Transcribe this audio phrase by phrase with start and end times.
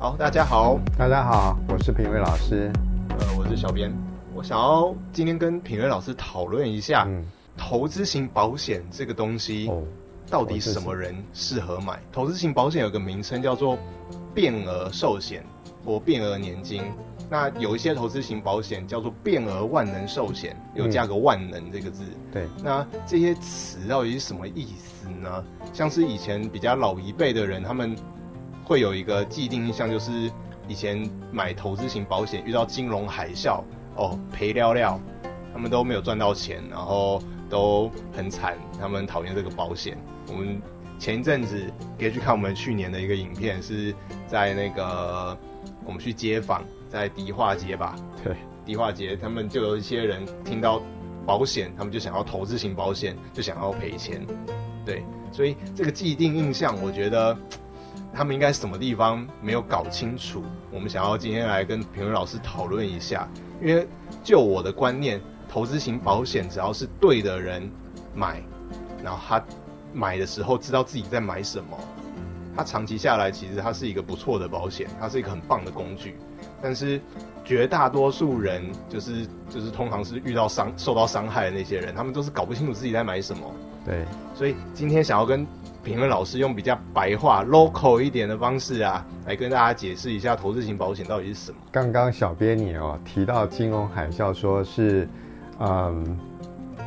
[0.00, 2.70] 好，大家好，大家好，我是品瑞老师，
[3.18, 3.92] 呃，我是小编，
[4.32, 9.68] 我想要今天跟品瑞老师讨论一下，嗯，投资型保险这个东西，
[10.30, 11.98] 到底什么人适合买？
[12.12, 12.54] 投资型。
[12.54, 13.76] 保险有个名称叫做
[14.32, 15.44] 变额寿险
[15.84, 16.80] 或变额年金，
[17.28, 25.44] 那有一些投资型保险叫做变额万能寿险，有加个万能这个字，嗯、对，那这些词到底是什么意思呢？
[25.72, 27.96] 像是以前比较老一辈的人，他们。
[28.68, 30.30] 会有一个既定印象，就是
[30.68, 33.62] 以前买投资型保险遇到金融海啸，
[33.96, 35.00] 哦赔了了，
[35.54, 37.18] 他们都没有赚到钱，然后
[37.48, 39.96] 都很惨，他们讨厌这个保险。
[40.28, 40.60] 我们
[40.98, 41.58] 前一阵子
[41.98, 43.94] 可以去看我们去年的一个影片，是
[44.26, 45.34] 在那个
[45.86, 47.96] 我们去街访，在迪化街吧？
[48.22, 50.82] 对，迪化街，他们就有一些人听到
[51.24, 54.26] 保险，他们就想要投资型保险，就想要赔钱。
[54.84, 57.34] 对，所以这个既定印象，我觉得。
[58.12, 60.42] 他们应该什么地方没有搞清楚？
[60.70, 63.28] 我们想要今天来跟评论老师讨论一下。
[63.60, 63.86] 因为
[64.22, 67.68] 就我的观念，投资型保险只要是对的人
[68.14, 68.42] 买，
[69.02, 69.44] 然后他
[69.92, 71.76] 买的时候知道自己在买什么，
[72.56, 76.16] 他长期下来其实它是一个不错的保险，它是一个很棒的工具。
[76.60, 77.00] 但是
[77.44, 83.42] 绝大多数人就是就是通常是遇到伤受到伤害的那些人，他们都是搞不清楚自己在买什么。
[83.84, 85.46] 对，所以今天想要跟
[85.82, 91.58] 品瑞老师用比较白话、local 一点的方式啊，来跟大家解释一下投资型保险到底是什么。
[91.70, 95.08] 刚刚小编你哦提到金融海啸，说是，
[95.60, 96.18] 嗯，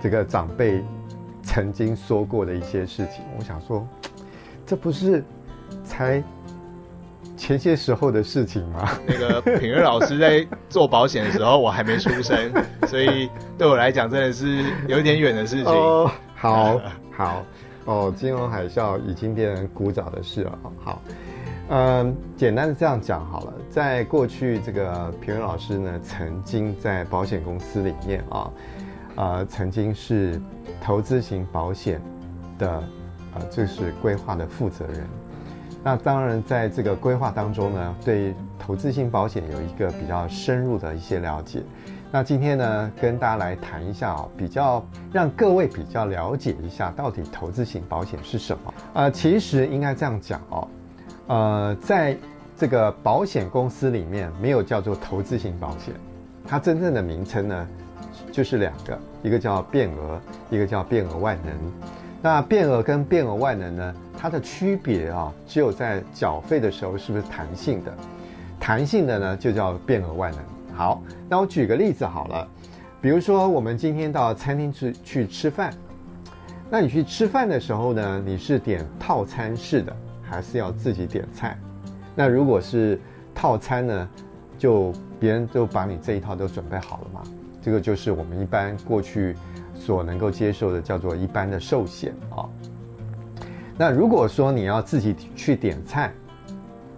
[0.01, 0.83] 这个长辈
[1.41, 3.87] 曾经说过的一些事情，我想说，
[4.65, 5.23] 这不是
[5.83, 6.21] 才
[7.35, 8.89] 前些时候的事情吗？
[9.07, 12.51] 那个品瑞老师在做保险的时候，我还没出生，
[12.87, 15.65] 所以对我来讲真的是有点远的事情。
[15.65, 16.79] 哦，好，
[17.11, 17.43] 好。
[17.85, 20.59] 哦，金融海啸已经变成古早的事了。
[20.83, 21.01] 好，
[21.69, 23.53] 嗯，简单的这样讲好了。
[23.69, 28.51] 在过去，这个品瑞老师呢，曾经在保险公司里面啊，
[29.15, 30.39] 呃，曾经是
[30.81, 32.01] 投资型保险
[32.59, 32.83] 的，
[33.33, 35.07] 呃，就是规划的负责人。
[35.83, 41.63] 那当然，在这个规划当中呢，对投资型保险有一个比较深入的一些了解。
[42.13, 48.73] 那今天呢，跟大家来谈一下啊，比较让各位比较了解一下，到底投资型保险是什么？
[48.93, 50.67] 呃，其实应该这样讲哦，
[51.27, 52.17] 呃，在
[52.57, 55.93] 这个保险公司里面，没有叫做投资型保险，
[56.45, 57.67] 它真正的名称呢，
[58.29, 61.53] 就是两个，一个叫变额，一个叫变额万能。
[62.21, 67.93] 那变额跟变额万能呢，它的区别啊，只有在缴费的时候是不是弹性的，
[68.59, 70.41] 弹性的呢，就叫变额万能。
[70.73, 72.47] 好，那我举个例子好了，
[73.01, 75.73] 比如说我们今天到餐厅去去吃饭，
[76.69, 81.57] 那你去吃饭的时候呢，你是点套餐式的，还是要自己点菜？
[82.15, 82.99] 那如果是
[83.33, 84.09] 套餐呢，
[84.57, 87.21] 就别人都把你这一套都准备好了嘛？
[87.61, 89.35] 这个就是我们一般过去
[89.75, 92.49] 所能够接受的，叫做一般的寿险啊。
[93.77, 96.11] 那如果说你要自己去点菜，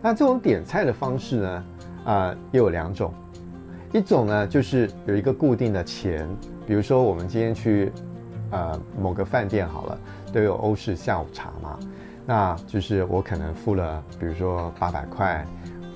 [0.01, 1.65] 那这种点菜的方式呢，
[2.05, 3.13] 啊、呃，又有两种。
[3.93, 6.27] 一种呢，就是有一个固定的钱，
[6.65, 7.91] 比如说我们今天去，
[8.49, 9.99] 呃，某个饭店好了，
[10.33, 11.77] 都有欧式下午茶嘛，
[12.25, 15.45] 那就是我可能付了，比如说八百块，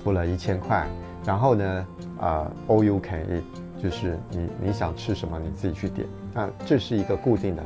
[0.04, 0.86] 付了一千块，
[1.24, 1.86] 然后呢，
[2.20, 7.62] 呃欧 you can eat，就是你你想吃什么你自己去点，那这是一个固定的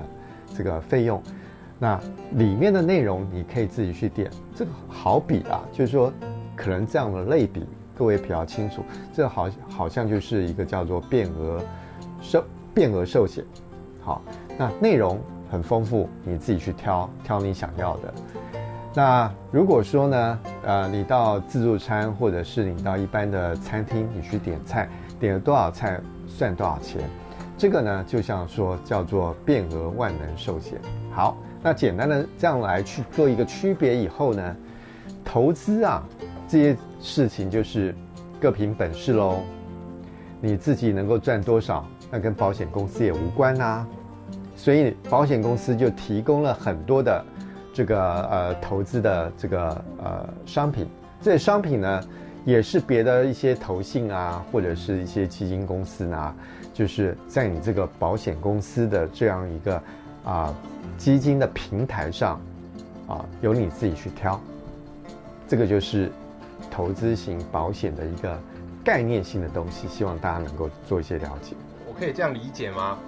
[0.56, 1.22] 这个费用，
[1.78, 2.00] 那
[2.36, 6.10] 里面的内容你可以自己去点，这个好比啊，就是说
[6.56, 7.66] 可能这样的类比。
[7.96, 8.82] 各位比较清楚，
[9.12, 11.62] 这好好像就是一个叫做变额
[12.20, 12.44] 寿
[12.74, 13.44] 变额寿险，
[14.00, 14.22] 好，
[14.58, 15.20] 那内容
[15.50, 18.14] 很丰富，你自己去挑挑你想要的。
[18.94, 24.88] 那如果说呢，呃，你到自助餐或者是你到一般的餐厅，你去点菜，
[25.20, 27.02] 点了多少菜算多少钱，
[27.56, 30.80] 这个呢就像说叫做变额万能寿险。
[31.10, 34.56] 好，那简单的这样来去做一个区别以后呢，
[35.24, 36.02] 投资啊。
[36.48, 37.92] 这些事情就是
[38.40, 39.40] 各凭本事喽，
[40.40, 43.84] 你自己能够赚多少，那跟保险公司也无关呐。
[44.54, 47.24] 所以保险公司就提供了很多的
[47.74, 50.86] 这个呃投资的这个呃商品，
[51.20, 52.00] 这些商品呢
[52.44, 56.34] 也是别的一些投信啊或者是一些基金公司呢，
[56.72, 59.82] 就是在你这个保险公司的这样一个
[60.24, 60.54] 啊
[60.96, 62.40] 基金的平台上
[63.08, 64.40] 啊由你自己去挑，
[65.48, 66.08] 这个就是。
[66.70, 68.40] 投资型保险的一个
[68.84, 71.54] 概念性的东西，希望大家能够做一些了解。
[71.86, 72.98] 我可以这样理解吗？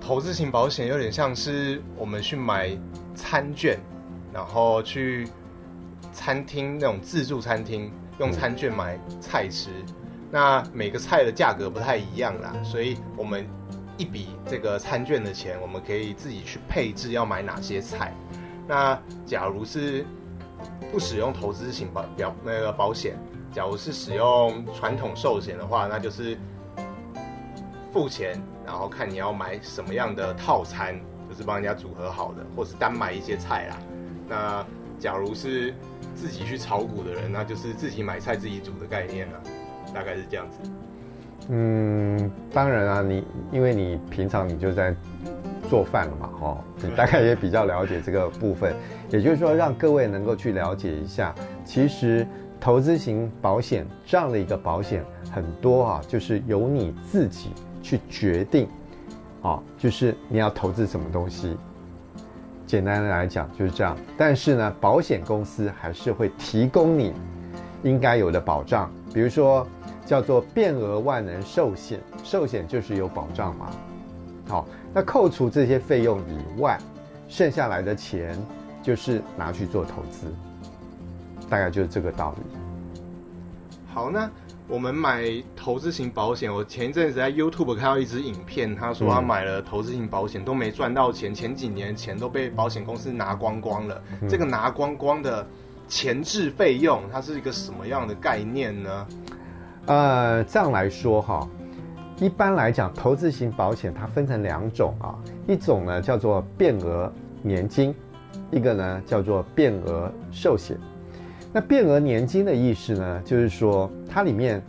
[0.00, 2.70] 投资型保险有点像是我们去买
[3.14, 3.78] 餐券，
[4.32, 5.28] 然后去
[6.12, 9.70] 餐厅那种自助餐厅用餐券买菜吃。
[10.30, 13.46] 那每个菜的价格不太一样啦，所以我们
[13.96, 18.12] 一笔这个餐券的钱，我们可以自己去配置要买哪些菜。
[18.66, 20.04] 那假如是
[20.90, 23.16] 不使用投资型保表那个保险，
[23.52, 26.36] 假如是使用传统寿险的话，那就是
[27.92, 30.98] 付钱，然后看你要买什么样的套餐，
[31.28, 33.78] 就是帮人家组合好的，或是单买一些菜啦。
[34.28, 34.66] 那
[34.98, 35.74] 假如是
[36.14, 39.40] 自己去炒股的人，那就是自己买菜自己煮的概念了。
[39.92, 40.58] 大概是这样子。
[41.50, 44.92] 嗯，当然啊，你因为你平常你就在
[45.74, 48.72] 做饭了嘛，哦，你大概也比较了解这个部分。
[49.10, 51.34] 也就是说，让各位能够去了解一下，
[51.64, 52.24] 其实
[52.60, 57.50] 投资型保险这样的一个保险很多啊，就是由你自己
[57.82, 58.68] 去决定，
[59.42, 61.56] 啊，就是你要投资什么东西。
[62.68, 63.96] 简单的来讲就是这样。
[64.16, 67.12] 但是呢，保险公司还是会提供你
[67.82, 69.66] 应该有的保障，比如说。
[70.06, 73.70] 叫做变额万能寿险，寿险就是有保障嘛。
[74.46, 76.78] 好，那扣除这些费用以外，
[77.28, 78.38] 剩下来的钱
[78.82, 80.26] 就是拿去做投资，
[81.48, 82.58] 大概就是这个道理。
[83.92, 84.28] 好，那
[84.66, 85.24] 我们买
[85.54, 94.02] 投资型保险，我前一阵子在 YouTube 看到一支影片，他说他买了投资型保险都没赚到钱，前几年钱都被保险公司拿光光了。
[94.28, 95.46] 这个拿光光的
[95.86, 99.06] 前置费用，它是一个什么样的概念呢？
[99.86, 101.46] 呃，这样来说哈，
[102.18, 105.18] 一般来讲，投资型保险它分成两种啊，
[105.48, 107.12] 一种呢叫做变额
[107.42, 107.94] 年金，
[108.50, 110.78] 一个呢叫做变额寿险。
[111.52, 114.62] 那变额年金的意思呢，就是说它里面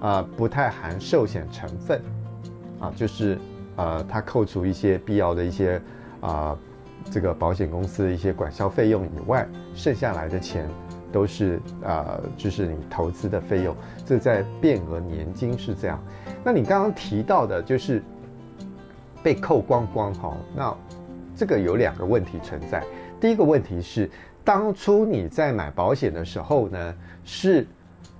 [0.00, 2.00] 啊、不太含寿险成分，
[2.80, 3.38] 啊，就是
[3.76, 5.80] 呃它扣除一些必要的一些
[6.20, 6.56] 啊、
[7.10, 10.68] 这个保险公司的一些管销费用以外，剩下来的钱。
[11.12, 13.76] 都是呃，就是你投资的费用，
[14.06, 16.02] 这在变额年金是这样。
[16.42, 18.02] 那你刚刚提到的就是
[19.22, 20.74] 被扣光光哈，那
[21.36, 22.82] 这个有两个问题存在。
[23.20, 24.10] 第一个问题是，
[24.42, 27.66] 当初你在买保险的时候呢，是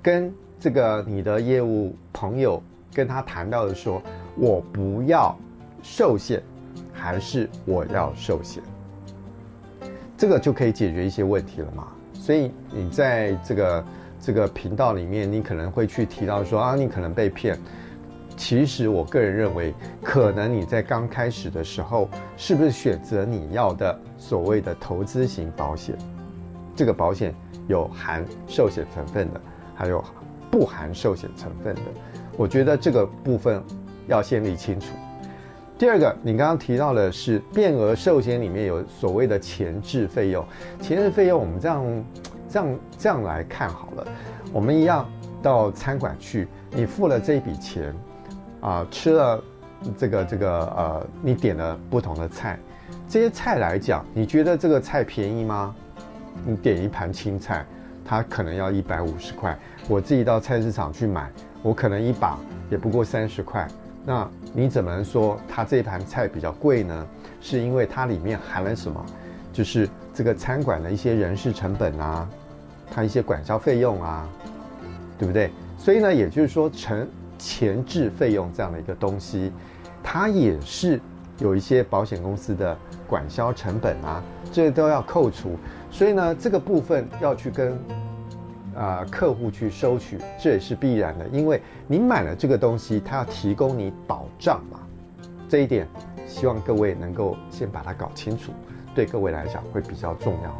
[0.00, 2.62] 跟这个你的业务朋友
[2.94, 4.00] 跟他谈到的说，
[4.36, 5.36] 我不要
[5.82, 6.40] 寿险，
[6.92, 8.62] 还是我要寿险？
[10.16, 11.88] 这个就可以解决一些问题了嘛。
[12.22, 13.84] 所以你在这个
[14.20, 17.58] 这个频道里面，你可能会去提到说啊，你可能被骗。
[18.36, 19.74] 其实我个人认为，
[20.04, 25.96] 可能你在刚开始的时候，是不是选择你要的所谓的投资型保险？
[26.76, 27.34] 这个保险
[27.66, 29.40] 有含寿险成分的，
[29.74, 30.02] 还有
[30.48, 31.80] 不含寿险成分的。
[32.36, 33.60] 我觉得这个部分
[34.06, 34.94] 要先理清楚。
[35.82, 40.46] 第二个，你刚刚提到的是变额寿险里面有所谓的前置费用，
[40.80, 42.04] 前置费用我们这样
[42.48, 44.06] 这样这样来看好了，
[44.52, 45.10] 我们一样
[45.42, 47.92] 到餐馆去，你付了这一笔钱，
[48.60, 49.42] 啊、吃了
[49.98, 52.56] 这个这个呃，你点了不同的菜，
[53.08, 55.74] 这些菜来讲，你觉得这个菜便宜吗？
[56.46, 57.66] 你点一盘青菜，
[58.04, 59.58] 它可能要一百五十块，
[59.88, 61.28] 我自己到菜市场去买，
[61.60, 62.38] 我可能一把
[62.70, 63.66] 也不过三十块。
[64.04, 67.06] 那你怎么能说它这盘菜比较贵呢？
[67.40, 69.04] 是因为它里面含了什么？
[69.52, 72.28] 就是这个餐馆的一些人事成本啊，
[72.90, 74.28] 它一些管销费用啊，
[75.18, 75.50] 对不对？
[75.78, 77.06] 所以呢，也就是说，成
[77.38, 79.52] 前置费用这样的一个东西，
[80.02, 81.00] 它也是
[81.38, 85.56] 有一些保险公司的管销成本啊，这都要扣除。
[85.90, 87.78] 所以呢，这个部分要去跟。
[88.74, 94.80] 啊、呃，客户去收取，这也是必然的，因为你买了这个东西，它要提供你保障嘛。
[95.48, 95.86] 这一点，
[96.26, 98.52] 希望各位能够先把它搞清楚，
[98.94, 100.58] 对各位来讲会比较重要。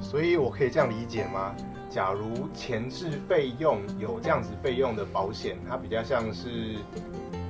[0.00, 1.54] 所以我可以这样理解吗？
[1.88, 6.76] 假如前置费用有这样子费用的保险，它比较像是，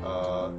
[0.04, 0.52] 呃。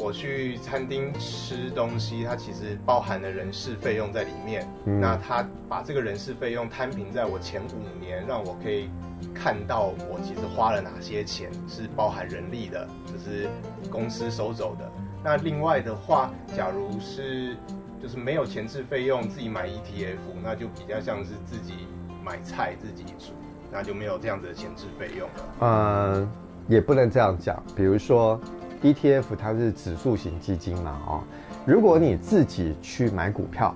[0.00, 4.66] 我去餐厅吃东西，它其实包含了人事费用在里面。
[4.86, 8.88] 嗯、那他把这个人事费用摊平在我前五年，让我可以
[9.34, 13.46] 看到我其实花了哪些钱是包含人力的，就是
[13.90, 14.90] 公司收走的。
[15.22, 17.54] 那另外的话，假如是
[18.02, 21.86] 就是没有前置费用，自己买 ETF，那就比较像是自己
[22.24, 23.34] 买菜自己煮，
[23.70, 25.44] 那就没有这样子的前置费用了。
[25.60, 26.30] 嗯，
[26.68, 28.40] 也不能这样讲，比如说。
[28.82, 31.20] ETF 它是指数型基金嘛，哦，
[31.66, 33.74] 如果你自己去买股票，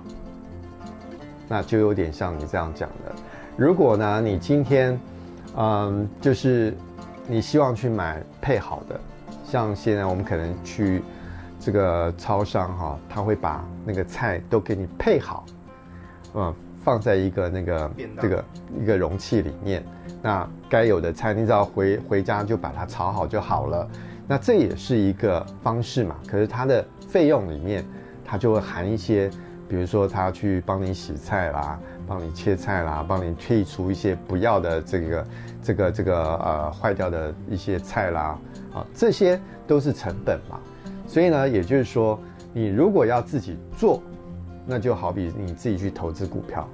[1.47, 3.13] 那就有点像你这样讲的。
[3.55, 4.99] 如果呢，你今天，
[5.55, 6.75] 嗯，就是
[7.27, 8.99] 你希望去买配好的，
[9.45, 11.03] 像现在我们可能去
[11.59, 15.45] 这个超商哈，他会把那个菜都给你配好，
[16.33, 18.45] 嗯，放在一个那个这个
[18.81, 19.85] 一个容器里面，
[20.21, 23.87] 那该有的菜你只要回回家就把它炒好就好了。
[24.27, 26.15] 那这也是一个方式嘛。
[26.27, 27.85] 可是它的费用里面，
[28.23, 29.29] 它就会含一些，
[29.67, 35.27] 比如说他去帮你洗菜啦，帮你切菜啦，帮你剔除一些不要的这个
[35.63, 38.39] 这个这个呃坏掉的一些菜啦，
[38.73, 40.59] 啊，这些都是成本嘛。
[41.07, 42.19] 所以呢，也就是说，
[42.53, 44.01] 你如果要自己做，
[44.65, 46.67] 那就好比你自己去投资股票；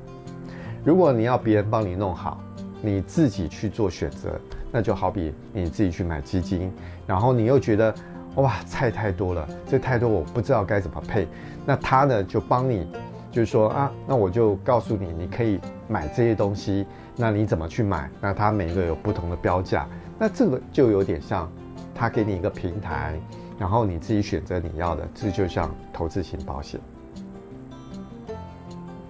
[0.83, 2.41] 如果你要别人帮你弄好，
[2.81, 4.39] 你自己去做选择，
[4.71, 6.71] 那就好比你自己去买基金。
[7.05, 7.93] 然后你又觉得，
[8.35, 11.27] 哇，菜太多了，这太多我不知道该怎么配，
[11.65, 12.87] 那他呢就帮你，
[13.31, 16.85] 就是说啊，那我就告诉你，你可以买这些东西，
[17.15, 18.09] 那你怎么去买？
[18.19, 21.51] 那他每一个有不同的标价，那这个就有点像
[21.93, 23.19] 他给你一个平台。
[23.59, 26.81] 然后你自己选择你要的，这就像投资型保险。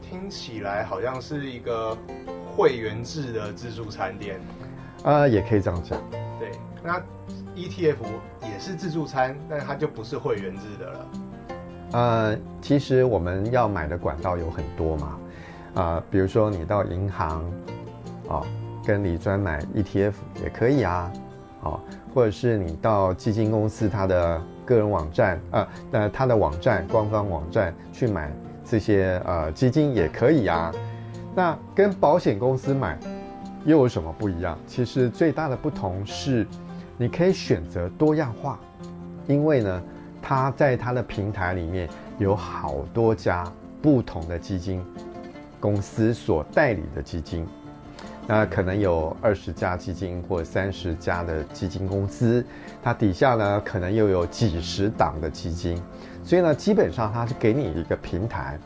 [0.02, 1.98] 听起来好像是一个
[2.56, 4.40] 会员制的自助餐店。
[5.04, 6.00] 呃，也可以这样讲。
[6.40, 6.52] 对，
[6.84, 7.00] 那
[7.56, 7.96] ETF
[8.44, 11.08] 也是自助餐，但它就不是会员制的了。
[11.94, 15.20] 呃，其实我们要买的管道有很多嘛。
[15.74, 17.44] 啊、呃，比如说你到银行，
[18.28, 18.46] 哦，
[18.86, 21.12] 跟李专买 ETF 也可以啊。
[21.64, 21.80] 哦，
[22.14, 28.32] 或者是你到基金公司它的个人网站，呃，呃，它的网站官方网站去买
[28.66, 30.72] 这些呃基金也可以啊。
[31.34, 32.98] 那跟保险公司买
[33.66, 34.58] 又有什么不一样？
[34.68, 36.46] 其实最大的不同是，
[36.98, 38.60] 你可以选择多样化，
[39.28, 39.82] 因为呢，
[40.22, 43.50] 它在它的平台里面有好多家
[43.82, 44.84] 不同的基金
[45.60, 47.48] 公司所代理的基金。
[48.28, 52.46] 那可能有二十家基金或三十家的基金公司，
[52.84, 55.82] 它底下呢可能又有几十档的基金，
[56.24, 58.60] 所以呢基本上它是给你一个平台。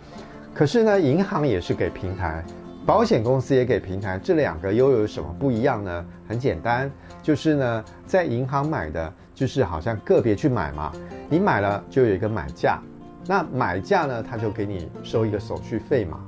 [0.56, 2.42] 可是呢银行也是给平台，
[2.86, 6.06] 保险公司也给平台，这两个又有什么不一样呢？
[6.30, 6.90] 很简单，
[7.22, 10.94] 就是呢在银行买的就是好像个别去买嘛，
[11.30, 12.80] 你买了就有一个买价，
[13.28, 16.22] 那买价呢他就给你收一个手续费嘛，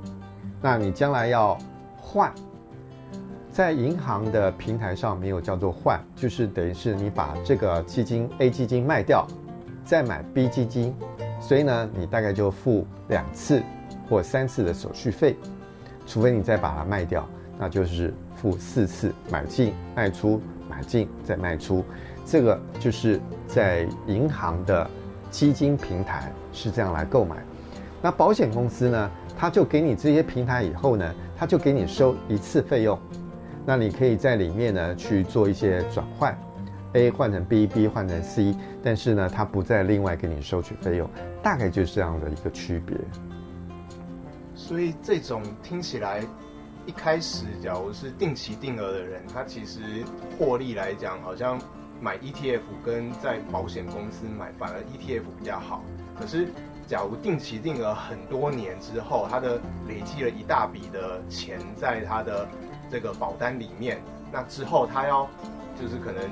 [0.60, 1.56] 那你将来要
[1.96, 2.30] 换。
[3.50, 9.26] 在银行的平台上没有叫做换，就是等于是你把这个基金 A 基金卖掉，
[9.84, 10.94] 再买 B 基金，
[11.40, 13.60] 所以呢，你大概就付两次
[14.08, 15.36] 或三次的手续费，
[16.06, 21.84] 除非你再把它卖掉，那就是付四次买进卖出买进再卖出，
[22.24, 24.88] 这个就是在银行的
[25.30, 27.36] 基金平台是这样来购买。
[28.00, 32.98] 那保险公司呢，他就给你这些平台以后呢，他就给你收一次费用。
[33.66, 36.38] 那你可以在里面呢去做一些转换
[36.94, 41.10] ，A 换成 B，B 换成 C，但是呢，它不再另外给你收取费用，
[41.42, 42.96] 大概就是这样的一个区别。
[44.58, 46.24] 所以这种听起来，
[46.84, 50.04] 一开始假如是定期定额的人，他其实
[50.36, 51.58] 获利来讲，好像
[52.00, 55.84] 买 ETF 跟在保险公司买，反而 ETF 比较好。
[56.18, 56.48] 可是，
[56.88, 62.46] 假如定期定额很多年之后，他的累积了一大笔的钱在他的。
[62.90, 64.00] 这个保单里面，
[64.32, 65.28] 那之后他要
[65.80, 66.22] 就是可能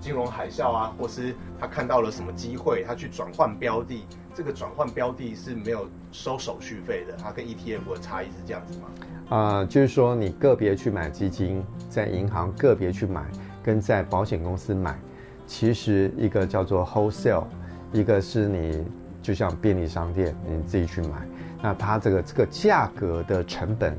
[0.00, 4.04] 金融海啸啊，或是他看到了什么机会，他去转换标的，
[4.34, 8.84] 这个转换标的是没有收手续费的，它跟 ETF 的差异是这样子吗？
[9.30, 13.24] 呃，就是说你个别去买基金，在银行个别去买，
[13.62, 14.98] 跟在保险公司买，
[15.46, 17.44] 其实一个叫做 wholesale，
[17.92, 18.84] 一个是你
[19.20, 21.26] 就像便利商店你自己去买，
[21.62, 23.96] 那它这个这个价格的成本。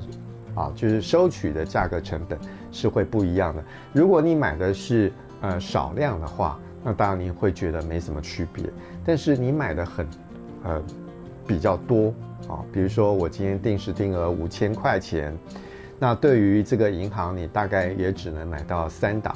[0.58, 2.38] 啊，就是收取的价格成本
[2.72, 3.64] 是会不一样的。
[3.94, 8.66] 如果你买的是呃少量的话，那当然你会觉得没什么区别。
[9.06, 10.08] 但是你买的很
[10.64, 10.82] 呃
[11.46, 12.12] 比较多
[12.50, 15.38] 啊，比如说我今天定时定额五千块钱，
[16.00, 19.36] 那对于这个银行，你大概也只能买到三档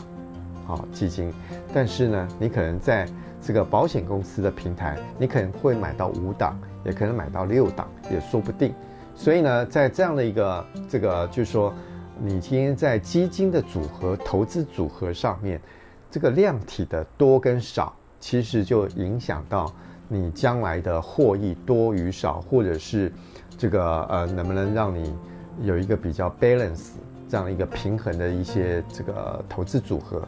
[0.67, 1.31] 啊基金。
[1.71, 3.07] 但是呢，你可能在
[3.39, 8.73] 这个保险公司的平台，你可能会买到五档，也可能买到六档，也说不定。
[9.21, 11.71] 所以呢，在这样的一个这个，就是说，
[12.19, 15.61] 你今天在基金的组合、投资组合上面，
[16.09, 19.71] 这个量体的多跟少，其实就影响到
[20.07, 23.13] 你将来的获益多与少，或者是
[23.59, 25.15] 这个呃，能不能让你
[25.61, 26.93] 有一个比较 balance
[27.29, 30.27] 这样一个平衡的一些这个投资组合，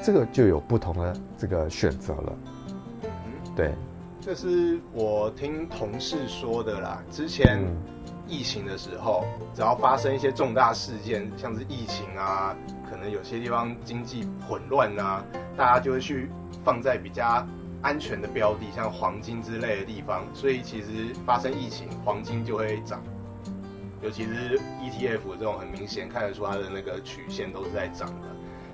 [0.00, 2.32] 这个就有不同的这个选择了。
[3.56, 3.72] 对，
[4.20, 7.66] 这是我听同事说的啦，之前。
[8.28, 12.54] 疫情的时候，只要发生一些重大事件，像是疫情啊，
[12.88, 15.24] 可能有些地方经济混乱啊，
[15.56, 16.30] 大家就会去
[16.64, 17.46] 放在比较
[17.82, 20.24] 安全的标的，像黄金之类的地方。
[20.34, 23.02] 所以其实发生疫情，黄金就会涨。
[24.00, 28.28] 尤其是 ETF 这种很明显看得出它的那个曲线都是在涨的。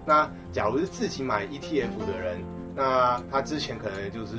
[0.04, 2.44] 那假如是自己买 ETF 的人，
[2.74, 4.36] 那他之前可能就是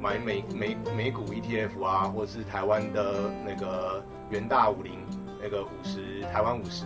[0.00, 4.94] 买美美美股 ETF 啊，或是台湾的那个元大五零
[5.42, 6.84] 那个五十台湾五十，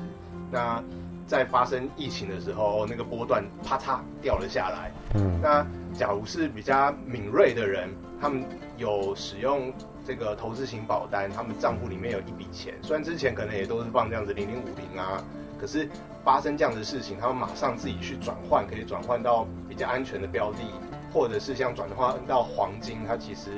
[0.51, 0.83] 那
[1.27, 4.91] 在发生疫情的时候，那个波段啪嚓掉了下来。
[5.15, 7.89] 嗯，那假如是比较敏锐的人，
[8.21, 8.45] 他们
[8.77, 9.73] 有使用
[10.05, 15.23] 这个投资型保单，他们账户里面有一笔钱，虽然之前可能也都是放这样子零零五零啊。
[15.61, 15.87] 可是
[16.25, 20.59] 发生这样的事情，他们马上自己去转换，可以转换到比较安全的标的，
[21.12, 23.50] 或者是像转换到黄金，它其实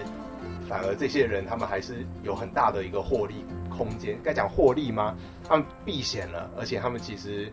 [0.68, 4.18] 反而这些人他们还是有很大的一个获利空间。
[4.22, 5.14] 该讲获利吗？
[5.46, 7.52] 他们避险了，而且他们其实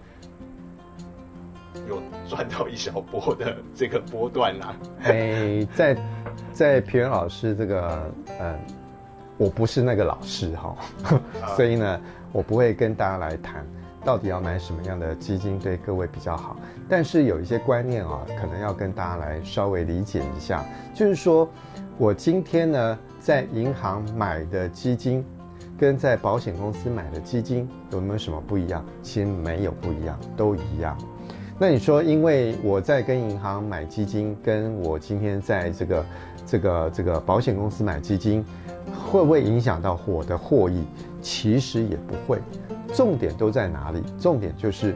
[1.87, 4.75] 有赚到一小波的这个波段啦。
[5.03, 5.97] 哎，在
[6.51, 8.59] 在皮原老师这个，嗯，
[9.37, 10.75] 我不是那个老师哈，
[11.55, 12.01] 所以呢，
[12.31, 13.65] 我不会跟大家来谈。
[14.09, 16.57] 到底要买什么样的基金对各位比较好？
[16.89, 20.65] 但是有一些观念啊，可能要跟大家来稍微理解一下。
[20.95, 21.47] 就是说，
[21.95, 25.23] 我今天呢在银行买的基金，
[25.77, 28.83] 跟在保险公司买的基金有没有什么不一样？
[29.03, 30.97] 其实没有不一样，都一样。
[31.59, 36.05] 那你说，因为我在跟银行买基金，跟我今天在这个
[36.47, 38.43] 这个这个保险公司买基金，
[39.07, 40.83] 会不会影响到我的获益？
[41.21, 42.39] 其实也不会。
[42.93, 44.01] 重点都在哪里？
[44.19, 44.95] 重点就是，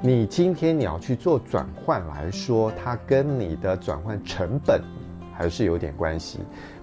[0.00, 4.80] 你今天你要去做转换来说，它跟你的转换成本
[5.32, 6.40] 还是有点关系，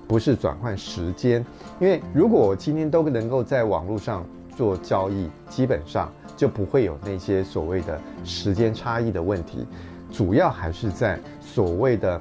[0.07, 1.45] 不是转换时间。
[1.79, 4.25] 因为如果我今天都能够在网络上
[4.55, 9.65] 做交易，基本上就不会有那些所谓的时间差异的问题。
[10.11, 12.19] 主要还是在所谓的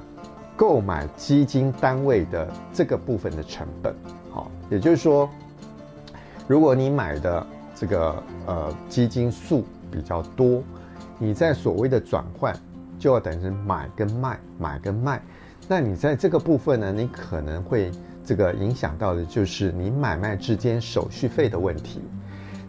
[0.55, 3.93] 购买基金单位的这个部分的成本。
[4.31, 5.27] 好，也就是说，
[6.47, 7.45] 如果你买的
[7.79, 10.61] 这个呃基金数比较多，
[11.17, 12.53] 你在所谓的转换
[12.99, 15.21] 就要等于买跟卖，买跟卖。
[15.65, 17.89] 那你在这个部分呢，你可能会
[18.25, 22.01] 这个影响到的就是你买卖之间手续费的问题。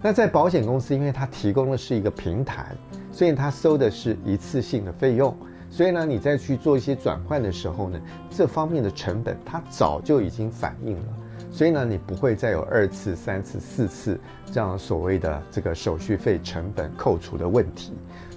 [0.01, 2.77] 那在保险公司，因为它提供的是一个平台，
[3.11, 5.37] 所以它收的是一次性的费用。
[5.69, 11.05] 所以呢，你再去做一些转换的时候呢，这方面的成本它早就已经反映了。
[11.51, 14.19] 所以呢，你不会再有二次、三次、四次
[14.53, 17.93] 这样所谓的这个手续费成本扣除的问题，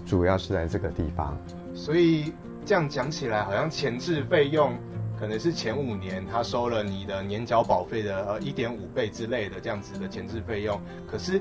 [0.06, 1.38] 主要是在这个地方。
[1.76, 2.34] 所以
[2.66, 4.76] 这样讲起来，好像前置费用
[5.20, 10.82] 可能是前五年他收了你的年缴保费的呃一点五倍之类的这样子的前置费用。
[11.10, 11.40] 可是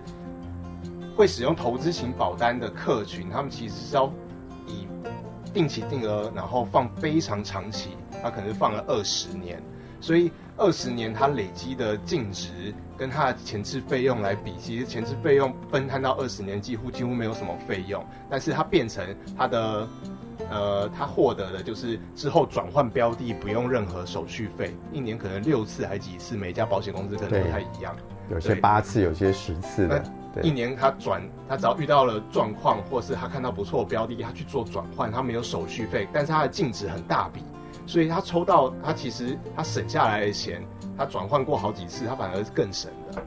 [1.17, 4.13] 会使用投资型保单的客群，他们其实是要
[4.67, 4.87] 以
[5.53, 9.61] 定期定额，然后放非常长期，他可能放了二十年。
[10.01, 19.05] 所以二十年它累积的净值跟它的前置费用来比，其实前置费用分摊到二十年几乎几乎没有什么费用，但是它变成
[19.37, 19.88] 它的，
[20.51, 27.97] 呃，它获得的就是之后转换标的不用任何手续费，一年可能六次还几次，每一家保险公司可能不太一样，
[28.31, 30.03] 有些八次，有些十次的。
[30.43, 37.43] 一年他转，他只要遇到了状况，或是他看到不错的标的，他去做转换，他没有手续费，但是他的净值很大笔。
[37.87, 40.62] 所以他抽到他其实他省下来的钱，
[40.97, 43.23] 他转换过好几次，他反而是更省的。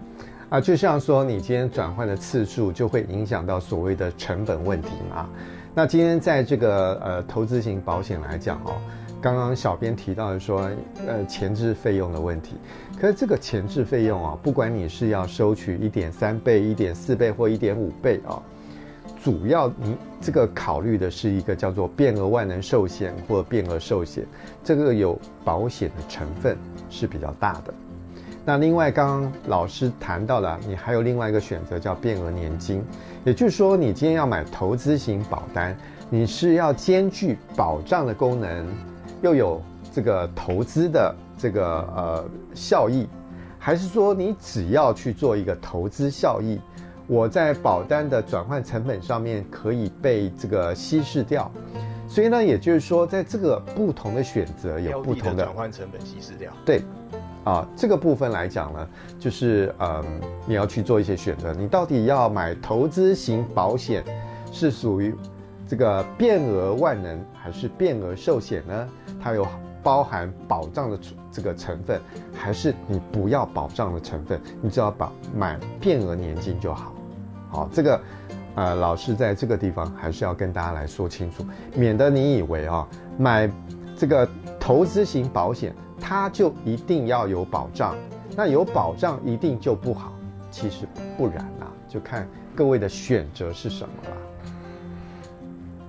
[0.49, 5.27] 啊，就像说你今天转换的次数就会影响到所谓的成本问题嘛。
[5.73, 8.75] 那今天在这个呃投资型保险来讲哦，
[9.19, 10.69] 刚刚小编提到的说
[11.07, 12.55] 呃前置费用的问题，
[13.01, 18.41] 可是这个前置费用啊，不管你是要收取一点三倍、一点四倍或一点五倍啊。
[19.25, 24.23] 主要你这个考虑的是一个叫做变额万能寿险或变额寿险，
[24.63, 26.55] 这个有保险的成分
[26.91, 27.73] 是比较大的。
[28.45, 32.83] 那另外刚刚老师谈到了，你还有另外一个选择叫变额年金，
[33.23, 35.75] 也就是说你今天要买投资型保单，
[36.07, 38.67] 你是要兼具保障的功能，
[39.23, 39.59] 又有
[39.91, 43.07] 这个投资的这个呃效益，
[43.57, 46.61] 还是说你只要去做一个投资效益？
[47.07, 51.51] 我在保单的转换成本上面可以被这个稀释掉，
[52.07, 56.51] 所以呢，也就是说，在这个不同的选择有不同的转换成本稀释掉。
[56.65, 56.81] 对，
[57.43, 58.87] 啊，这个部分来讲呢，
[59.19, 60.03] 就是嗯，
[60.45, 64.03] 你要去做一些选择，你到底要买投资型保险，
[64.51, 65.13] 是属于
[65.67, 68.89] 这个变额万能还是变额寿险呢？
[69.21, 69.47] 它有。
[69.85, 70.97] 包含保障的
[71.31, 72.01] 这个成分，
[72.33, 76.91] 还是你不要保障的成分，你只要把买变额年金就好。
[77.55, 78.01] 好，这个
[78.55, 82.85] 呃，老师在这个地方还是要跟大家来说清楚，免得你以为啊，
[83.17, 83.49] 买
[83.97, 84.27] 这个
[84.59, 87.95] 投资型保险，它就一定要有保障，
[88.35, 90.13] 那有保障一定就不好，
[90.51, 90.85] 其实
[91.17, 91.71] 不然啊。
[91.87, 94.17] 就看各位的选择是什么了。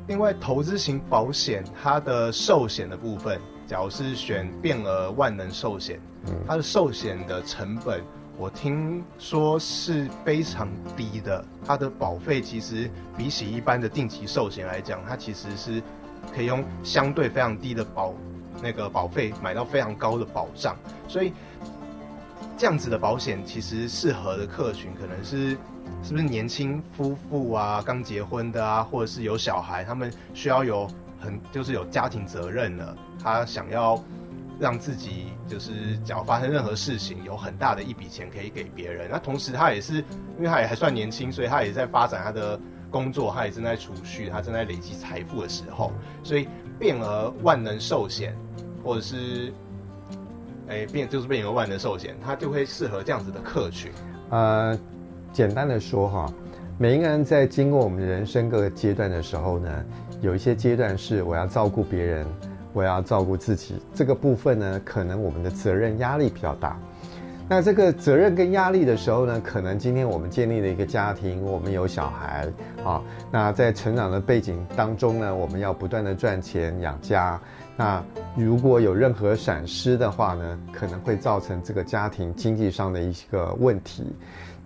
[0.07, 5.98] 另外，投资型保险它的寿险的部分，假如是选变额万能寿险，
[6.46, 8.00] 它的寿险的成本，
[8.38, 11.44] 我听说是非常低的。
[11.64, 15.83] 它的保费其实比起一般的定期寿险来讲，它其实是
[16.35, 18.14] 可以用相对非常低的保
[18.62, 20.77] 那个保费买到非常高的保障。
[21.09, 21.33] 所以
[22.57, 25.57] 这样子的保险其实适合的客群可能是。
[26.03, 30.87] 是不是年轻夫妇啊，刚结婚的啊，或者是有小孩，他们需要有
[31.18, 34.01] 很就是有家庭责任了，他想要
[34.59, 39.09] 让自己就是只要发生任何事情，有很大的一笔钱可以给别人。
[39.11, 39.97] 那同时他也是，
[40.37, 42.59] 因为他也还算年轻，所以他也在发展他的
[42.90, 45.92] 工作，他也正在储蓄，他正在累积财富的时候，
[46.23, 48.37] 所以变额万能寿险
[48.85, 49.53] 或者是
[50.69, 53.90] 哎、变就是变额万能寿险，它就会适合这样子的客群，
[54.31, 54.79] 呃。
[55.33, 56.33] 简单的说哈，
[56.79, 59.85] 每一个人在经过我们人生各个阶段的时候呢，
[60.23, 62.27] 有一些阶段是我要照顾别人，
[62.77, 66.79] 我要照顾自己，这个部分呢，可能我们的责任压力比较大。
[67.49, 72.47] 那这个责任跟压力的时候呢，可能今天我们建立了一个家庭，我们有小孩
[72.85, 73.01] 啊，
[73.33, 77.41] 那在成长的背景当中呢，我们要不断的赚钱养家。
[77.79, 78.05] 那
[78.37, 84.05] 如果有任何闪失的话呢，可能会造成这个家庭经济上的一个问题。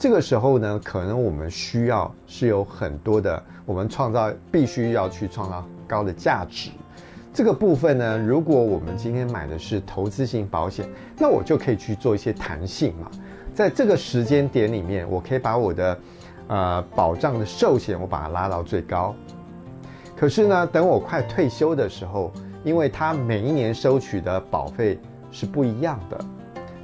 [0.00, 6.70] 这个时候呢，可能我们需要是有很多的，我们创造必须要去创造高的价值。
[7.32, 13.08] 这个部分呢，如果我们今天买的是投资型保险，那我就可以去做一些弹性嘛。
[13.54, 15.98] 在这个时间点里面，我可以把我的
[16.48, 19.14] 呃保障的寿险我把它拉到最高。
[20.16, 22.32] 可是呢，等我快退休的时候，
[22.64, 24.98] 因为它每一年收取的保费
[25.30, 26.20] 是不一样的。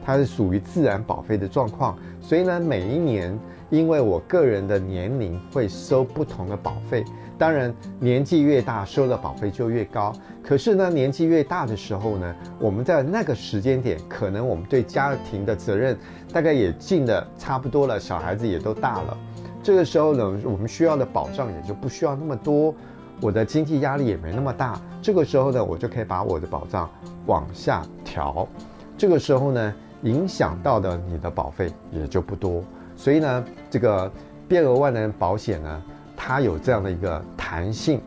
[0.05, 3.37] 它是属于自然保费的状况，所以呢，每一年
[3.69, 7.05] 因为我个人的年龄会收不同的保费。
[7.39, 10.13] 当然，年纪越大，收的保费就越高。
[10.43, 15.97] 可是呢，年纪越大的时候呢，我们在那个时间点，可能我们对家庭的责任
[16.33, 19.19] 大概也尽得差不多了，小孩子也都大了。
[19.63, 22.75] 这个时候呢，我们需要的保障也就不需要那么多，
[23.21, 24.81] 我的经济压力也没那么大。
[25.03, 26.91] 这个时候呢，我就可以把我的保障
[27.27, 28.49] 往下调。
[28.97, 29.75] 这个时候呢。
[30.03, 32.63] 影响到的你的保费也就不多，
[32.95, 34.13] 所以呢，这个
[34.47, 35.83] 变额万能保险呢，
[36.17, 38.01] 它有这样的一个弹性，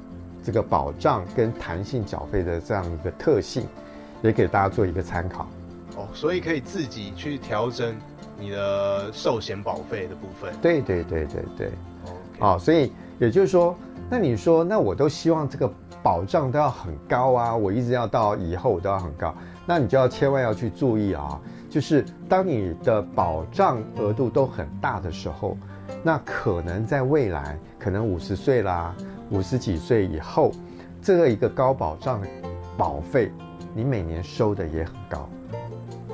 [0.43, 3.63] 这个保障跟弹性缴费的这样一个特性，
[4.21, 5.47] 也给大家做一个参考。
[5.95, 7.95] 哦，所以可以自己去调整
[8.39, 10.53] 你的寿险保费的部分。
[10.61, 11.67] 对对对对对。
[12.05, 13.75] 哦好，所以也就是说，
[14.09, 15.69] 那你说，那我都希望这个
[16.01, 21.39] 保障都要很高啊，我一直要到以后都要很高，那你就要千万要去注意啊。
[21.69, 25.57] 就是当你的保障额度都很大的时候，
[26.03, 28.95] 那可能在未来，可能五十岁啦，
[29.29, 30.51] 五十几岁以后，
[31.01, 32.21] 这个一个高保障
[32.77, 33.31] 保费，
[33.73, 35.29] 你每年收的也很高，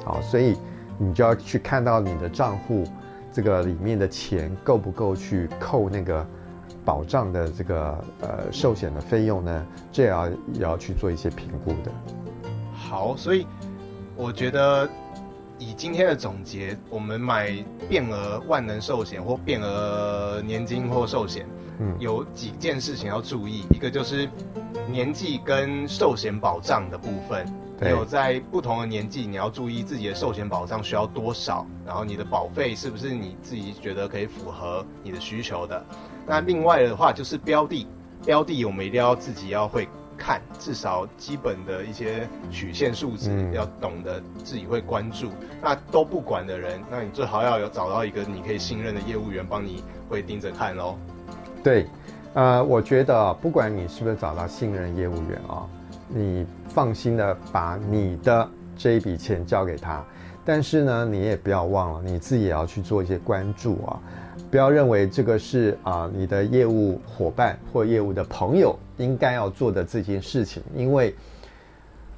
[0.03, 0.57] 好，所以
[0.97, 2.83] 你就要去看到你的账户
[3.31, 6.25] 这个里面的钱够不够去扣那个
[6.83, 9.65] 保障的这个呃寿险的费用呢？
[9.91, 11.91] 这要也要去做一些评估的。
[12.73, 13.45] 好，所以
[14.15, 14.89] 我觉得。
[15.58, 17.52] 以今天的总结，我们买
[17.88, 21.48] 变额万能寿险或变额年金或寿险，
[21.80, 23.63] 嗯，有几件事情要注意。
[23.74, 24.30] 一个就是
[24.89, 27.46] 年纪跟寿险保障的部分，
[27.80, 35.84] 对有在不同的年纪，你要注意自己的寿险保障需要多少，然后你的保费是不是你自己觉得可以符合你的需求的。
[36.28, 37.88] 那另外的话就是标的，
[38.26, 39.88] 标的我们一定要自己要会。
[40.17, 45.28] 看，至少基本的一些曲线数值要懂得自己会关注。
[45.28, 50.97] 嗯、那都不管的人，那你最好要有找到一个你可以信任的业务员帮你会盯着看喽。
[51.63, 51.88] 对，
[52.34, 55.67] 呃，我觉得不管你是不是找到信任业务员啊，
[56.08, 60.04] 你放心的把你的这一笔钱交给他。
[60.45, 63.99] 但是呢，你也不要忘了你自己也要去做一些关注啊。
[64.51, 71.13] 不要认为这个是啊你的业务伙伴或业务的朋友应该要做的这件事情，因为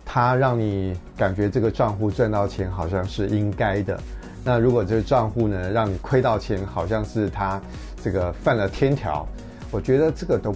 [0.05, 3.97] 他让你感觉这个账户赚到钱好像是应该的。
[4.43, 7.59] 那如果这个账户呢让你亏到钱，好像是他
[8.03, 9.25] 这个犯了天条，
[9.71, 10.53] 我觉得这个都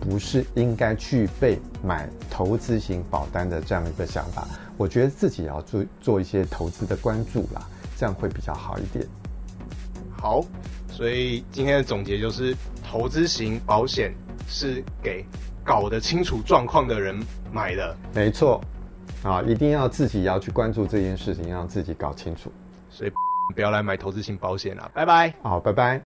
[0.00, 4.48] 不是应该具备买投资型保单的这样一个想法。
[4.82, 7.64] 我觉得自己要做做一些投资的关注啦，
[7.96, 9.06] 这样会比较好一点。
[10.20, 10.44] 好。
[10.88, 12.54] 所以今天的总结就是，
[12.86, 14.12] 投资型保险
[14.46, 15.24] 是给
[15.64, 17.18] 搞得清楚状况的人
[17.50, 17.96] 买的。
[18.14, 18.60] 没错，
[19.22, 22.52] 啊，一定要自己要去关注这件事情，让自己搞清楚。
[22.90, 23.12] 所以
[23.54, 25.32] 不要来买投资型保险了，拜拜。
[25.42, 25.98] 好，拜拜。